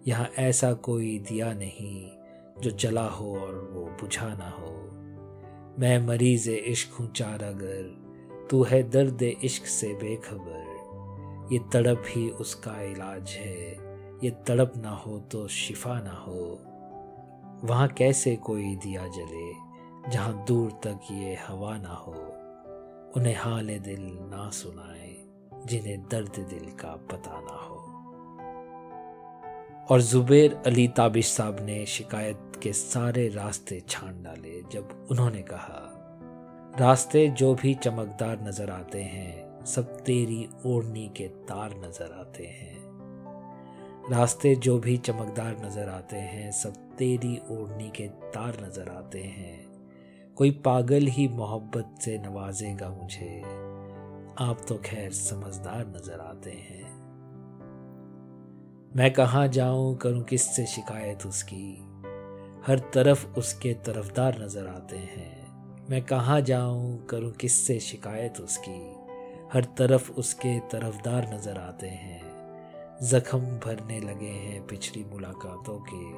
यहाँ 0.08 0.30
ऐसा 0.40 0.74
कोई 0.74 1.20
दिया 1.20 1.54
नहीं, 1.54 2.10
जो 2.62 2.72
जला 2.72 3.08
हो 3.08 3.40
और 3.40 3.70
वो 3.74 3.86
बुझा 3.86 4.28
ना 4.28 4.50
हो। 4.50 4.90
मैं 5.80 6.08
मरीज़ 6.08 6.50
इश्क 6.50 6.94
हूँ 6.94 7.12
चार 7.12 7.44
अगर, 7.44 7.84
तू 8.50 8.64
है 8.64 8.90
दर्द 8.90 9.22
इश्क 9.22 9.66
से 9.66 9.88
बेखबर। 9.88 10.61
ये 11.52 11.60
तड़प 11.74 12.04
ही 12.08 12.30
उसका 12.30 12.82
इलाज 12.82 13.30
है। 13.30 13.72
ये 14.24 14.30
तड़प 14.30 14.74
ना 14.78 14.90
हो 14.90 15.20
तो 15.20 15.48
शिफा 15.48 16.02
ना 16.02 16.12
हो। 16.12 16.60
वहाँ 17.68 17.88
कैसे 17.88 18.36
कोई 18.36 18.76
दिया 18.76 19.08
जले, 19.08 19.52
जहाँ 20.12 20.46
दूर 20.48 20.72
तक 20.72 21.00
ये 21.12 21.36
हवा 21.48 21.78
ना 21.78 21.94
हो। 21.94 22.14
उन्हें 23.16 23.36
हाल 23.36 23.68
दिल 23.68 24.02
ना 24.02 24.50
सुनाए, 24.50 25.16
जिन्हें 25.66 26.02
दर्द 26.02 26.40
दिल 26.50 26.72
का 26.72 26.96
पता 27.12 27.40
ना 27.40 27.58
हो। 27.58 27.88
और 29.92 30.02
जुबेर 30.02 30.62
अली 30.66 30.88
ताबिश 30.88 31.32
साहब 31.32 31.58
ने 31.60 31.86
शिकायत 31.86 32.60
के 32.64 32.74
सारे 32.74 33.30
रास्ते 33.30 33.84
छान 33.90 34.24
डाले, 34.24 34.62
जब 34.72 35.08
उन्होंने 35.12 35.42
कहा, 35.42 35.98
रास्ते 36.80 37.28
जो 37.28 37.56
भी 37.56 37.74
चमकदार 37.74 38.42
नज़र 38.42 38.70
आते 38.70 39.02
हैं 39.02 39.51
सब 39.66 39.98
तेरी 39.98 40.50
ओढ़नी 40.66 41.08
के 41.08 41.28
तार 41.28 41.74
नज़र 41.78 42.12
आते 42.20 42.44
हैं। 42.44 42.82
रास्ते 44.12 44.56
जो 44.56 44.80
भी 44.80 44.98
चमकदार 44.98 45.66
नज़र 45.66 45.90
आते 45.90 46.18
हैं, 46.18 46.52
सब 46.52 46.74
तेरी 46.98 47.38
ओढ़नी 47.38 47.90
के 47.90 48.08
तार 48.08 48.66
नज़र 48.66 48.90
आते 48.90 49.20
हैं। 49.20 49.72
कोई 50.36 50.52
पागल 50.52 51.08
ही 51.08 51.28
मोहब्बत 51.28 51.96
से 52.02 52.18
नवाजेगा 52.18 52.90
मुझे। 52.90 53.42
आप 54.40 54.58
तो 54.70 54.78
खैर 54.78 55.12
समझदार 55.12 55.88
नज़र 55.88 56.20
आते 56.20 56.52
हैं। 56.52 57.02
मैं 58.96 59.14
कहाँ 59.14 59.48
जाऊँ, 59.48 59.98
करूँ 59.98 60.24
किससे 60.24 60.66
शिकायत 60.66 61.26
उसकी? 61.26 61.78
हर 62.68 62.80
तरफ़ 62.94 63.28
उसके 63.28 63.74
तरफदार 63.74 64.44
नज़र 64.44 64.68
आते 64.68 64.98
हैं। 64.98 65.42
मैं 65.90 66.06
कहाँ 66.06 66.42
जाऊँ, 66.42 67.06
करूँ 67.06 67.32
किससे 67.32 67.80
शिकायत 67.80 68.40
उसकी? 68.40 69.01
हर 69.54 69.64
तरफ़ 69.64 70.12
उसके 70.12 70.60
तरफदार 70.60 71.34
नज़र 71.34 71.58
आते 71.58 71.88
हैं। 71.88 72.22
ज़ख्म 73.04 73.40
भरने 73.40 74.00
लगे 74.00 74.26
हैं 74.26 74.68
पिछली 74.68 75.04
मुलाकातों 75.04 75.80
के। 75.80 76.14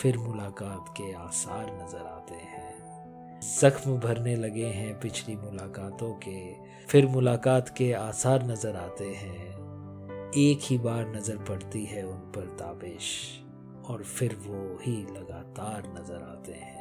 फिर 0.00 0.18
मुलाकात 0.18 0.88
के 0.88 1.12
आसार 1.12 1.82
नज़र 1.82 2.06
आते 2.06 2.34
हैं। 2.34 3.40
जख्म 3.60 3.98
भरने 3.98 4.36
लगे 4.36 4.66
हैं 4.66 5.00
पिछली 5.00 5.36
मुलाकातों 5.36 6.12
के। 6.14 6.52
फिर 6.86 7.06
मुलाकात 7.06 7.68
के 7.68 7.92
आसार 7.92 8.42
नज़र 8.42 8.76
आते 8.76 9.04
हैं। 9.04 9.52
एक 10.36 10.58
ही 10.62 10.78
बार 10.78 11.16
नज़र 11.16 11.36
पड़ती 11.36 11.84
है 11.84 12.06
उन 12.06 12.18
पर 12.18 12.46
ताबिश। 12.46 13.38
और 13.90 14.02
फिर 14.02 14.34
वो 14.46 14.78
ही 14.82 14.96
लगातार 15.02 16.00
नज़र 16.00 16.22
आते 16.22 16.52
हैं। 16.52 16.80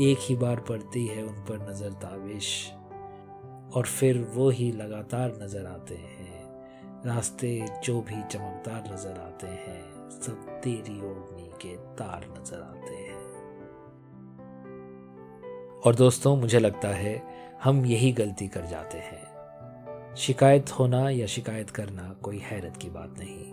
एक 0.00 0.18
ही 0.20 0.36
बार 0.36 0.60
पड़ती 0.60 1.06
है 1.06 1.22
उन 1.22 1.34
पर 1.34 1.70
नज़र 1.70 1.90
ताबिश। 1.90 2.72
और 3.74 3.84
फिर 3.84 4.18
वो 4.34 4.50
ही 4.50 4.72
लगातार 4.72 5.38
नज़र 5.42 5.66
आते 5.66 5.94
हैं। 5.94 6.38
रास्ते 7.06 7.66
जो 7.84 8.00
भी 8.00 8.22
चमकदार 8.22 8.94
नज़र 8.94 9.10
आते 9.10 9.46
हैं, 9.46 10.10
सब 10.10 10.60
तेरी 10.64 11.00
ओढ़नी 11.00 11.50
के 11.62 11.76
तार 11.76 12.34
नज़र 12.40 12.60
आते 12.60 12.94
हैं। 12.94 13.18
और 15.86 15.94
दोस्तों, 15.94 16.36
मुझे 16.36 16.58
लगता 16.58 16.88
है 16.88 17.22
हम 17.64 17.86
यही 17.86 18.12
गलती 18.12 18.48
कर 18.48 18.64
जाते 18.66 18.98
हैं। 18.98 20.14
शिकायत 20.16 20.70
होना 20.70 21.10
या 21.10 21.26
शिकायत 21.26 21.70
करना 21.70 22.16
कोई 22.22 22.38
हैरत 22.38 22.76
की 22.76 22.90
बात 22.90 23.14
नहीं। 23.18 23.52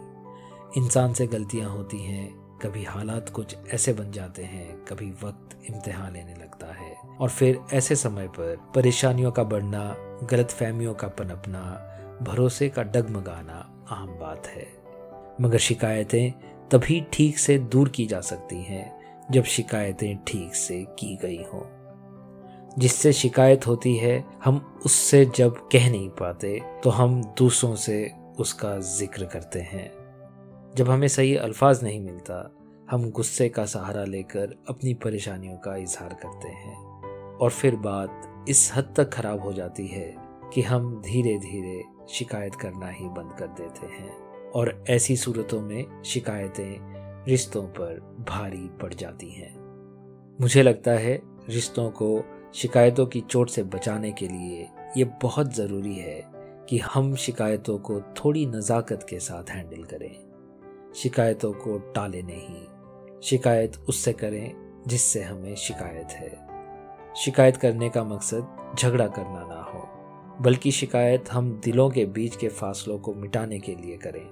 इंसान 0.84 1.14
से 1.14 1.28
गलतियाँ 1.28 1.70
होती 1.70 2.00
हैं 2.00 2.45
कभी 2.62 2.84
हालात 2.84 3.30
कुछ 3.30 3.56
ऐसे 3.74 3.94
बन 3.94 4.12
जाते 4.12 4.44
हैं, 4.44 4.86
कभी 4.86 5.10
वक्त 5.24 5.58
इम्तिहान 5.72 6.14
लेने 6.14 6.34
लगता 6.34 6.68
है। 6.68 6.96
और 7.20 7.30
फिर 7.30 7.60
ऐसे 7.74 7.96
समय 7.96 8.28
पर 8.28 8.56
परेशानियों 8.76 9.32
का 9.32 9.44
बढ़ना 9.44 9.96
गलत 10.24 10.52
फहमियों 10.52 10.94
का 10.94 11.08
पनपना, 11.08 11.62
भरोसे 12.22 12.70
का 12.70 12.84
डगमगाना 12.84 13.86
आम 13.90 14.08
बात 14.08 14.48
है। 14.48 14.68
मगर 15.42 15.58
शिकायतें 15.58 16.32
तभी 16.70 17.06
ठीक 17.14 17.40
से 17.40 17.58
दूर 17.58 17.90
की 17.90 18.06
जा 18.06 18.22
सकती 18.22 18.62
हैं, 18.64 19.02
जब 19.32 19.44
शिकायतें 19.44 20.18
ठीक 20.28 20.56
से 20.56 20.86
की 21.00 21.16
गई 21.16 21.44
हों। 21.54 21.64
जिससे 22.80 23.14
शिकायत 23.14 23.68
होती 23.68 23.96
है, 23.98 24.24
हम 24.44 24.80
उससे 24.86 25.26
जब 25.26 25.58
कह 25.72 25.90
नहीं 25.90 26.10
पाते 26.10 26.60
तो 26.84 26.90
हम 26.90 27.22
दूसरों 27.38 27.76
से 27.76 28.12
उसका 28.40 28.78
ज़िक्र 28.80 29.26
करते 29.26 29.60
हैं। 29.62 30.05
जब 30.76 30.90
हमें 30.90 31.08
सही 31.08 31.36
अल्फाज 31.36 31.84
नहीं 31.84 32.00
मिलता, 32.00 32.56
हम 32.92 33.12
गुस्से 33.12 33.50
का 33.50 33.66
सहारा 33.66 34.04
लेकर 34.04 34.56
अपनी 34.70 34.94
परेशानियों 34.94 35.58
का 35.58 35.76
इजहार 35.76 36.14
करते 36.14 36.48
हैं। 36.48 36.76
और 37.38 37.50
फिर 37.50 37.76
बात 37.76 38.46
इस 38.50 38.72
हद 38.76 38.94
तक 38.98 39.10
खराब 39.10 39.42
हो 39.42 39.54
जाती 39.54 39.88
है 39.88 40.16
कि 40.54 40.62
हम 40.62 41.02
धीरे 41.02 41.38
धीरे 41.38 41.84
शिकायत 42.10 42.56
करना 42.56 42.90
ही 42.90 43.06
बंद 43.06 43.34
कर 43.40 43.48
देते 43.48 43.88
हैं। 43.88 44.12
और 44.52 44.84
ऐसी 44.90 45.18
सूरतों 45.18 45.62
में 45.62 46.04
शिकायतें 46.04 47.26
रिश्तों 47.28 47.64
पर 47.64 48.26
भारी 48.30 48.70
पड़ 48.82 48.94
जाती 48.94 49.30
हैं। 49.30 49.54
मुझे 50.42 50.64
लगता 50.64 50.92
है 50.92 51.22
रिश्तों 51.50 51.92
को 51.92 52.24
शिकायतों 52.56 53.06
की 53.06 53.22
चोट 53.22 53.50
से 53.50 53.64
बचाने 53.64 54.12
के 54.12 54.28
लिए 54.28 54.70
ये 54.98 55.04
बहुत 55.04 55.56
ज़रूरी 55.56 55.96
है 55.96 56.24
कि 56.70 56.78
हम 56.78 57.16
शिकायतों 57.16 57.78
को 57.78 58.02
थोड़ी 58.02 58.46
नज़ाकत 58.46 59.06
के 59.10 59.20
साथ 59.20 59.50
हैंडल 59.50 59.84
करें। 59.84 60.25
शिकायतों 60.96 61.52
को 61.54 61.78
टाले 61.78 62.22
नहीं। 62.22 63.22
शिकायत 63.22 63.78
उससे 63.90 64.14
करें 64.14 64.54
जिससे 64.88 65.24
हमें 65.24 65.56
शिकायत 65.56 66.08
है। 66.10 66.48
शिकायत 67.16 67.58
करने 67.58 67.90
का 67.90 68.04
मकसद 68.04 68.76
झगड़ा 68.80 69.08
करना 69.08 69.40
ना 69.40 69.62
हो, 69.64 69.88
बल्कि 70.44 70.72
शिकायत 70.72 71.30
हम 71.32 71.62
दिलों 71.64 71.90
के 71.90 72.06
बीच 72.06 72.36
के 72.36 72.48
फासलों 72.48 73.00
को 73.00 73.14
मिटाने 73.14 73.60
के 73.60 73.76
लिए 73.76 73.98
करें। 73.98 74.28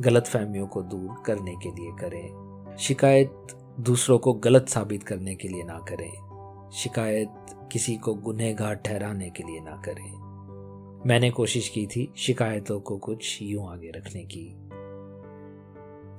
गलत 0.00 0.26
फहमियों 0.26 0.66
को 0.66 0.82
दूर 0.82 1.22
करने 1.26 1.56
के 1.56 1.68
लिए 1.68 1.92
करें। 2.00 2.76
शिकायत 2.78 3.46
दूसरों 3.80 4.18
को 4.18 4.32
गलत 4.32 4.68
साबित 4.68 5.02
करने 5.02 5.34
के 5.34 5.48
लिए 5.48 5.62
ना 5.62 5.78
करें। 5.78 6.70
शिकायत 6.70 7.34
किसी 7.72 7.96
को 7.96 8.14
गुनहगार 8.14 8.74
ठहराने 8.74 9.30
के 9.30 9.42
लिए 9.42 9.60
ना 9.60 9.82
करें। 9.84 10.32
मैंने 11.06 11.30
कोशिश 11.30 11.68
की 11.68 11.86
थी 11.86 12.12
शिकायतों 12.16 12.80
को 12.80 12.96
कुछ 12.96 13.38
यूँ 13.42 13.72
आगे 13.72 13.90
रखने 13.90 14.22
की। 14.22 14.61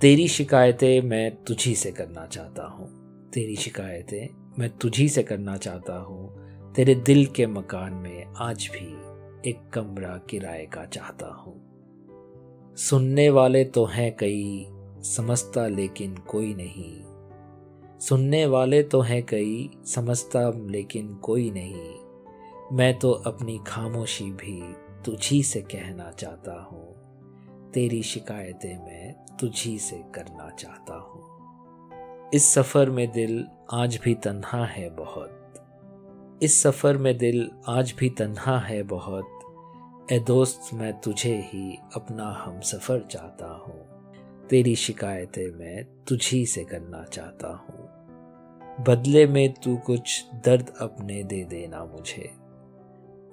तेरी 0.02 0.28
शिकायतें 0.28 1.02
मैं 1.02 1.44
तुझी 1.44 1.76
से 1.76 1.92
करना 1.92 2.26
चाहता 2.26 2.64
हूँ। 2.64 3.04
तेरी 3.30 3.56
शिकायतें 3.56 4.52
मैं 4.60 4.70
तुझी 4.70 5.10
से 5.10 5.24
करना 5.24 5.58
चाहता 5.58 5.98
हूँ। 5.98 6.44
तेरे 6.74 6.96
दिल 6.96 7.26
के 7.26 7.48
मकान 7.48 7.94
में 7.94 8.26
आज 8.38 8.70
भी 8.74 8.88
एक 9.50 9.70
कमरा 9.74 10.18
किराए 10.30 10.66
का 10.66 10.86
चाहता 10.86 11.28
हूँ। 11.28 11.74
सुनने 12.78 13.30
वाले 13.30 13.66
तो 13.66 13.86
हैं 13.86 14.18
कई, 14.18 14.68
समझता 15.02 15.68
लेकिन 15.68 16.16
कोई 16.16 16.54
नहीं। 16.54 17.02
सुनने 18.00 18.46
वाले 18.46 18.84
तो 18.84 19.02
हैं 19.02 19.26
कई, 19.26 19.70
समझता 19.86 20.52
लेकिन 20.70 21.16
कोई 21.16 21.52
नहीं। 21.52 21.96
मैं 22.78 23.00
तो 23.00 23.12
अपनी 23.12 23.60
खामोशी 23.68 24.26
भी 24.26 24.74
तुझी 25.06 25.44
से 25.44 25.62
कहना 25.62 26.12
चाहता 26.12 26.62
हूँ। 26.62 26.93
तेरी 27.74 28.04
शिकायतें 28.04 28.86
मैं 28.86 29.38
तुझी 29.40 29.80
से 29.80 30.04
करना 30.16 30.50
चाहता 30.50 30.96
हूँ। 30.96 31.24
इस 32.34 32.54
सफ़र 32.54 32.90
में 32.90 33.12
दिल 33.12 33.48
आज 33.74 34.00
भी 34.04 34.16
तन्हा 34.16 34.66
है 34.66 34.90
बहुत। 34.90 35.54
इस 36.44 36.64
सफ़र 36.64 36.98
में 36.98 37.18
दिल 37.18 37.52
आज 37.68 37.96
भी 38.00 38.10
तन्हा 38.10 38.60
है 38.60 38.84
बहुत। 38.84 39.40
ए 40.12 40.20
दोस्त, 40.20 40.74
मैं 40.74 41.00
तुझे 41.00 41.36
ही 41.38 41.78
अपना 41.96 42.32
हम 42.32 42.60
सफ़र 42.60 43.00
चाहता 43.00 43.48
हूँ। 43.48 43.86
तेरी 44.48 44.76
शिकायतें 44.76 45.52
मैं 45.52 45.84
तुझी 45.84 46.46
से 46.46 46.64
करना 46.64 47.04
चाहता 47.04 47.48
हूँ। 47.48 47.90
बदले 48.84 49.28
में 49.28 49.54
तू 49.54 49.78
कुछ 49.78 50.26
दर्द 50.46 50.74
अपने 50.82 51.24
दे 51.24 51.44
देना 51.44 51.86
मुझे। 51.86 52.34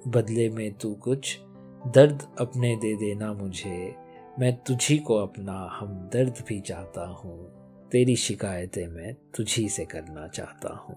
बदले 0.07 0.49
में 0.49 0.73
तू 0.73 0.93
कुछ 0.93 1.39
दर्द 1.87 2.27
अपने 2.39 2.75
दे 2.75 2.95
देना 2.95 3.33
मुझे। 3.33 4.00
मैं 4.39 4.63
तुझी 4.63 4.97
को 4.97 5.15
अपना 5.15 5.69
हम 5.79 6.09
दर्द 6.13 6.43
भी 6.47 6.59
चाहता 6.61 7.07
हूँ। 7.07 7.61
तेरी 7.91 8.15
शिकायतें 8.15 8.87
मैं 8.87 9.13
तुझी 9.13 9.69
से 9.69 9.85
करना 9.85 10.27
चाहता 10.27 10.73
हूँ। 10.73 10.95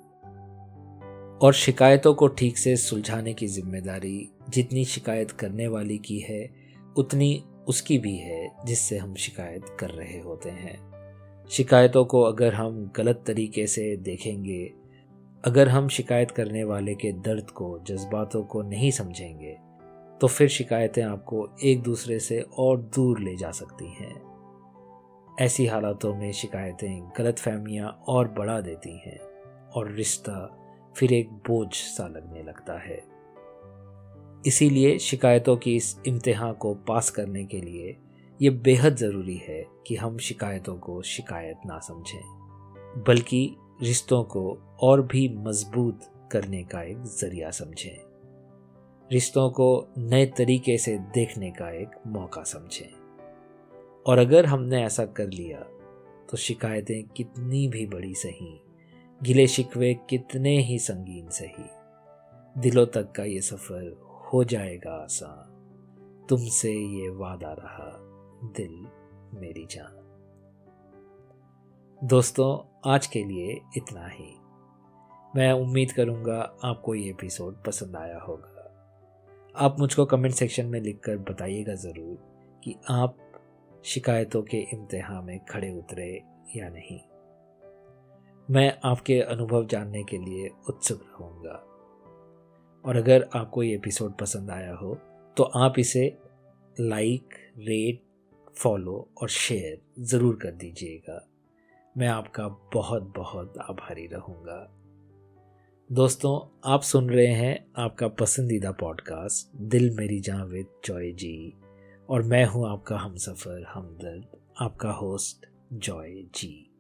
और 1.39 1.53
शिकायतों 1.53 2.15
को 2.15 2.29
ठीक 2.29 2.59
से 2.59 2.77
सुलझाने 2.77 3.35
की 3.35 3.47
ज़िम्मेदारी 3.47 4.31
जितनी 4.49 4.85
शिकायत 4.85 5.31
करने 5.31 5.69
वाली 5.69 5.99
की 5.99 6.19
है, 6.19 6.51
उतनी 6.99 7.45
उसकी 7.69 7.99
भी 7.99 8.17
है 8.17 8.51
जिससे 8.67 8.99
हम 8.99 9.15
शिकायत 9.15 9.77
कर 9.81 9.91
रहे 9.91 10.21
होते 10.21 10.51
हैं। 10.51 10.95
शिकायतों 11.51 12.05
को 12.05 12.23
अगर 12.23 12.55
हम 12.55 12.93
गलत 12.97 13.25
तरीके 13.27 13.67
से 13.67 13.97
देखेंगे, 13.97 14.73
अगर 15.45 15.69
हम 15.69 15.89
शिकायत 15.89 16.31
करने 16.31 16.65
वाले 16.65 16.95
के 16.95 17.13
दर्द 17.13 17.51
को, 17.51 17.79
जज्बातों 17.79 18.43
को 18.43 18.63
नहीं 18.63 18.91
समझेंगे 18.91 19.57
तो 20.25 20.29
फिर 20.29 20.49
शिकायतें 20.49 21.03
आपको 21.03 21.49
एक 21.65 21.83
दूसरे 21.83 22.19
से 22.19 22.41
और 22.59 22.79
दूर 22.79 23.19
ले 23.21 23.37
जा 23.37 23.51
सकती 23.51 23.87
हैं। 23.87 24.15
ऐसी 25.41 25.67
हालातों 25.67 26.15
में 26.15 26.33
शिकायतें 26.33 27.13
गलत 27.19 27.39
फहमियाँ 27.39 27.89
और 28.09 28.29
बढ़ा 28.29 28.61
देती 28.61 28.97
हैं 28.99 29.19
और 29.71 29.91
रिश्ता 29.93 30.37
फिर 30.97 31.13
एक 31.13 31.31
बोझ 31.31 31.69
सा 31.73 32.07
लगने 32.07 32.43
लगता 32.43 32.79
है। 32.79 32.97
इसीलिए 34.47 34.99
शिकायतों 34.99 35.57
की 35.57 35.77
इस 35.77 35.97
इम्तिहान 36.07 36.53
को 36.53 36.75
पास 36.75 37.11
करने 37.11 37.45
के 37.45 37.61
लिए 37.61 37.97
ये 38.43 38.51
बेहद 38.51 38.97
ज़रूरी 38.97 39.37
है 39.37 39.67
कि 39.87 39.97
हम 39.97 40.19
शिकायतों 40.19 40.77
को 40.79 41.03
शिकायत 41.03 41.59
ना 41.67 41.79
समझें, 41.79 43.05
बल्कि 43.07 43.57
रिश्तों 43.83 44.25
को 44.25 44.59
और 44.81 45.03
भी 45.03 45.29
मज़बूत 45.37 46.01
करने 46.33 46.63
का 46.63 46.83
एक 46.83 47.05
ज़रिया 47.05 47.51
समझें। 47.51 48.14
रिश्तों 49.15 49.51
को 49.51 49.67
नए 49.99 50.27
तरीके 50.27 50.77
से 50.79 50.99
देखने 51.15 51.51
का 51.51 51.71
एक 51.71 51.91
मौका 52.07 52.43
समझें। 52.43 52.93
और 54.07 54.19
अगर 54.19 54.47
हमने 54.47 54.83
ऐसा 54.85 55.05
कर 55.07 55.27
लिया 55.27 55.59
तो 56.31 56.37
शिकायतें 56.37 57.03
कितनी 57.09 57.67
भी 57.69 57.87
बड़ी 57.87 58.15
सही, 58.15 58.61
गिले 59.23 59.47
शिकवे 59.47 59.95
कितने 60.11 60.57
ही 60.59 60.79
संगीन 60.79 61.29
सही, 61.29 61.65
दिलों 62.59 62.87
तक 62.87 63.13
का 63.13 63.25
ये 63.25 63.41
सफ़र 63.41 63.93
हो 64.33 64.45
जाएगा 64.45 64.93
आसान। 64.93 66.27
तुमसे 66.29 66.73
ये 66.73 67.09
वादा 67.09 67.53
रहा, 67.53 67.91
दिल 68.57 68.75
मेरी 69.41 69.67
जान। 69.71 70.01
दोस्तों, 72.05 72.81
आज 72.93 73.07
के 73.07 73.25
लिए 73.25 73.61
इतना 73.77 74.09
ही। 74.09 74.33
मैं 75.37 75.53
उम्मीद 75.53 75.93
करूँगा 75.93 76.41
आपको 76.65 76.95
ये 76.95 77.11
एपिसोड 77.11 77.63
पसंद 77.65 77.97
आया 77.97 78.19
होगा। 78.19 78.54
आप 79.57 79.77
मुझको 79.79 80.05
कमेंट 80.05 80.35
सेक्शन 80.35 80.67
में 80.67 80.81
लिखकर 80.81 81.17
बताइएगा 81.19 81.75
ज़रूर 81.75 82.17
कि 82.65 82.75
आप 82.91 83.17
शिकायतों 83.85 84.43
के 84.43 84.57
इम्तहा 84.75 85.21
में 85.23 85.39
खड़े 85.45 85.71
उतरे 85.71 86.09
या 86.57 86.69
नहीं। 86.69 86.99
मैं 88.49 88.79
आपके 88.85 89.21
अनुभव 89.21 89.67
जानने 89.67 90.03
के 90.05 90.19
लिए 90.19 90.51
उत्सुक 90.69 91.03
रहूँगा। 91.03 91.63
और 92.85 92.97
अगर 92.97 93.29
आपको 93.37 93.63
ये 93.63 93.75
एपिसोड 93.75 94.17
पसंद 94.17 94.51
आया 94.51 94.75
हो 94.75 94.95
तो 95.37 95.43
आप 95.43 95.79
इसे 95.79 96.07
लाइक 96.81 97.35
रेट 97.59 98.03
फॉलो 98.57 99.09
और 99.23 99.29
शेयर 99.29 99.81
ज़रूर 100.05 100.39
कर 100.43 100.53
दीजिएगा। 100.55 101.27
मैं 101.97 102.09
आपका 102.09 102.49
बहुत 102.75 103.13
बहुत 103.17 103.59
आभारी 103.61 104.07
रहूँगा। 104.07 104.59
दोस्तों, 105.93 106.61
आप 106.73 106.83
सुन 106.83 107.11
रहे 107.11 107.27
हैं 107.27 107.67
आपका 107.77 108.09
पसंदीदा 108.09 108.73
पॉडकास्ट 108.73 109.57
दिल 109.57 109.97
मेरी 109.97 110.21
जहाँ 110.21 110.47
विद 110.47 110.67
जॉय 110.85 111.13
जी। 111.13 111.55
और 112.11 112.23
मैं 112.23 112.45
हूँ 112.45 112.69
आपका 112.69 112.99
हम 112.99 113.17
सफ़र 113.17 113.65
हमदर्द, 113.75 114.27
आपका 114.61 114.91
होस्ट 114.91 115.47
जॉय 115.73 116.11
जी। 116.35 116.71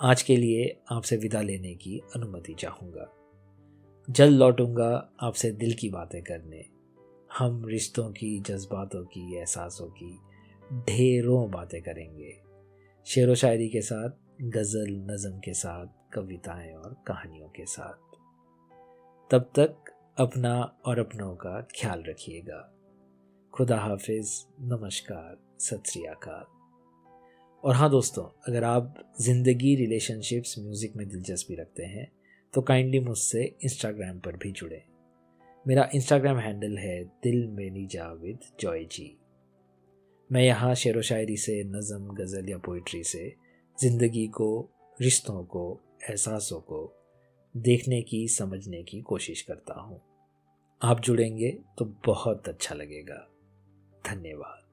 आज 0.00 0.22
के 0.22 0.36
लिए 0.36 0.80
आपसे 0.90 1.16
विदा 1.16 1.40
लेने 1.40 1.74
की 1.74 2.02
अनुमति 2.16 2.54
चाहूँगा। 2.54 3.12
जल्द 4.10 4.38
लौटूँगा 4.38 5.12
आपसे 5.20 5.50
दिल 5.50 5.74
की 5.74 5.88
बातें 5.88 6.22
करने। 6.22 6.64
हम 7.38 7.64
रिश्तों 7.64 8.10
की, 8.10 8.40
जज्बातों 8.40 9.04
की, 9.04 9.36
एहसासों 9.36 9.86
की 9.86 10.18
ढेरों 10.74 11.50
बातें 11.50 11.82
करेंगे। 11.82 12.36
शेर 13.06 13.30
व 13.30 13.34
शायरी 13.34 13.68
के 13.68 13.80
साथ 13.80 14.10
गज़ल, 14.38 14.90
नज़म 15.10 15.38
के 15.38 15.52
साथ, 15.52 15.86
कविताएँ 16.12 16.72
और 16.72 16.92
कहानियों 17.06 17.48
के 17.48 17.64
साथ। 17.66 18.16
तब 19.30 19.50
तक 19.58 19.90
अपना 20.18 20.52
और 20.86 20.98
अपनों 20.98 21.34
का 21.36 21.60
ख्याल 21.76 22.04
रखिएगा। 22.08 22.60
खुदा 23.54 23.78
हाफिज, 23.78 24.30
नमस्कार, 24.62 25.36
सत 25.60 25.82
श्रीकाल 25.86 26.44
और 27.64 27.74
हाँ 27.74 27.90
दोस्तों, 27.90 28.24
अगर 28.48 28.64
आप 28.64 28.94
ज़िंदगी 29.20 29.74
रिलेशनशिप्स 29.76 30.54
म्यूज़िक 30.58 30.96
में 30.96 31.06
दिलचस्पी 31.08 31.54
रखते 31.54 31.86
हैं 31.86 32.06
तो 32.54 32.62
काइंडली 32.62 33.00
मुझसे 33.00 33.44
इंस्टाग्राम 33.64 34.20
पर 34.20 34.36
भी 34.36 34.52
जुड़े। 34.52 34.82
मेरा 35.66 35.88
इंस्टाग्राम 35.94 36.38
हैंडल 36.38 36.78
है 36.78 37.02
दिल 37.24 37.46
मेरी 37.48 37.86
जाविद 37.86 38.48
जॉय 38.60 38.84
जी। 38.84 39.10
मैं 40.30 40.42
यहाँ 40.42 40.74
शेर 40.74 40.98
व 40.98 41.02
शायरी 41.02 41.36
से, 41.36 41.62
नज़म, 41.66 42.08
गज़ल 42.14 42.50
या 42.50 42.58
पोइट्री 42.58 43.04
से 43.04 43.47
ज़िंदगी 43.80 44.26
को, 44.26 44.68
रिश्तों 45.00 45.44
को, 45.44 45.80
एहसासों 46.10 46.60
को 46.60 46.94
देखने 47.56 48.02
की, 48.02 48.28
समझने 48.28 48.82
की 48.82 49.00
कोशिश 49.00 49.42
करता 49.42 49.80
हूँ। 49.80 50.00
आप 50.82 51.00
जुड़ेंगे 51.00 51.50
तो 51.78 51.84
बहुत 51.84 52.48
अच्छा 52.48 52.74
लगेगा। 52.74 53.28
धन्यवाद। 54.06 54.67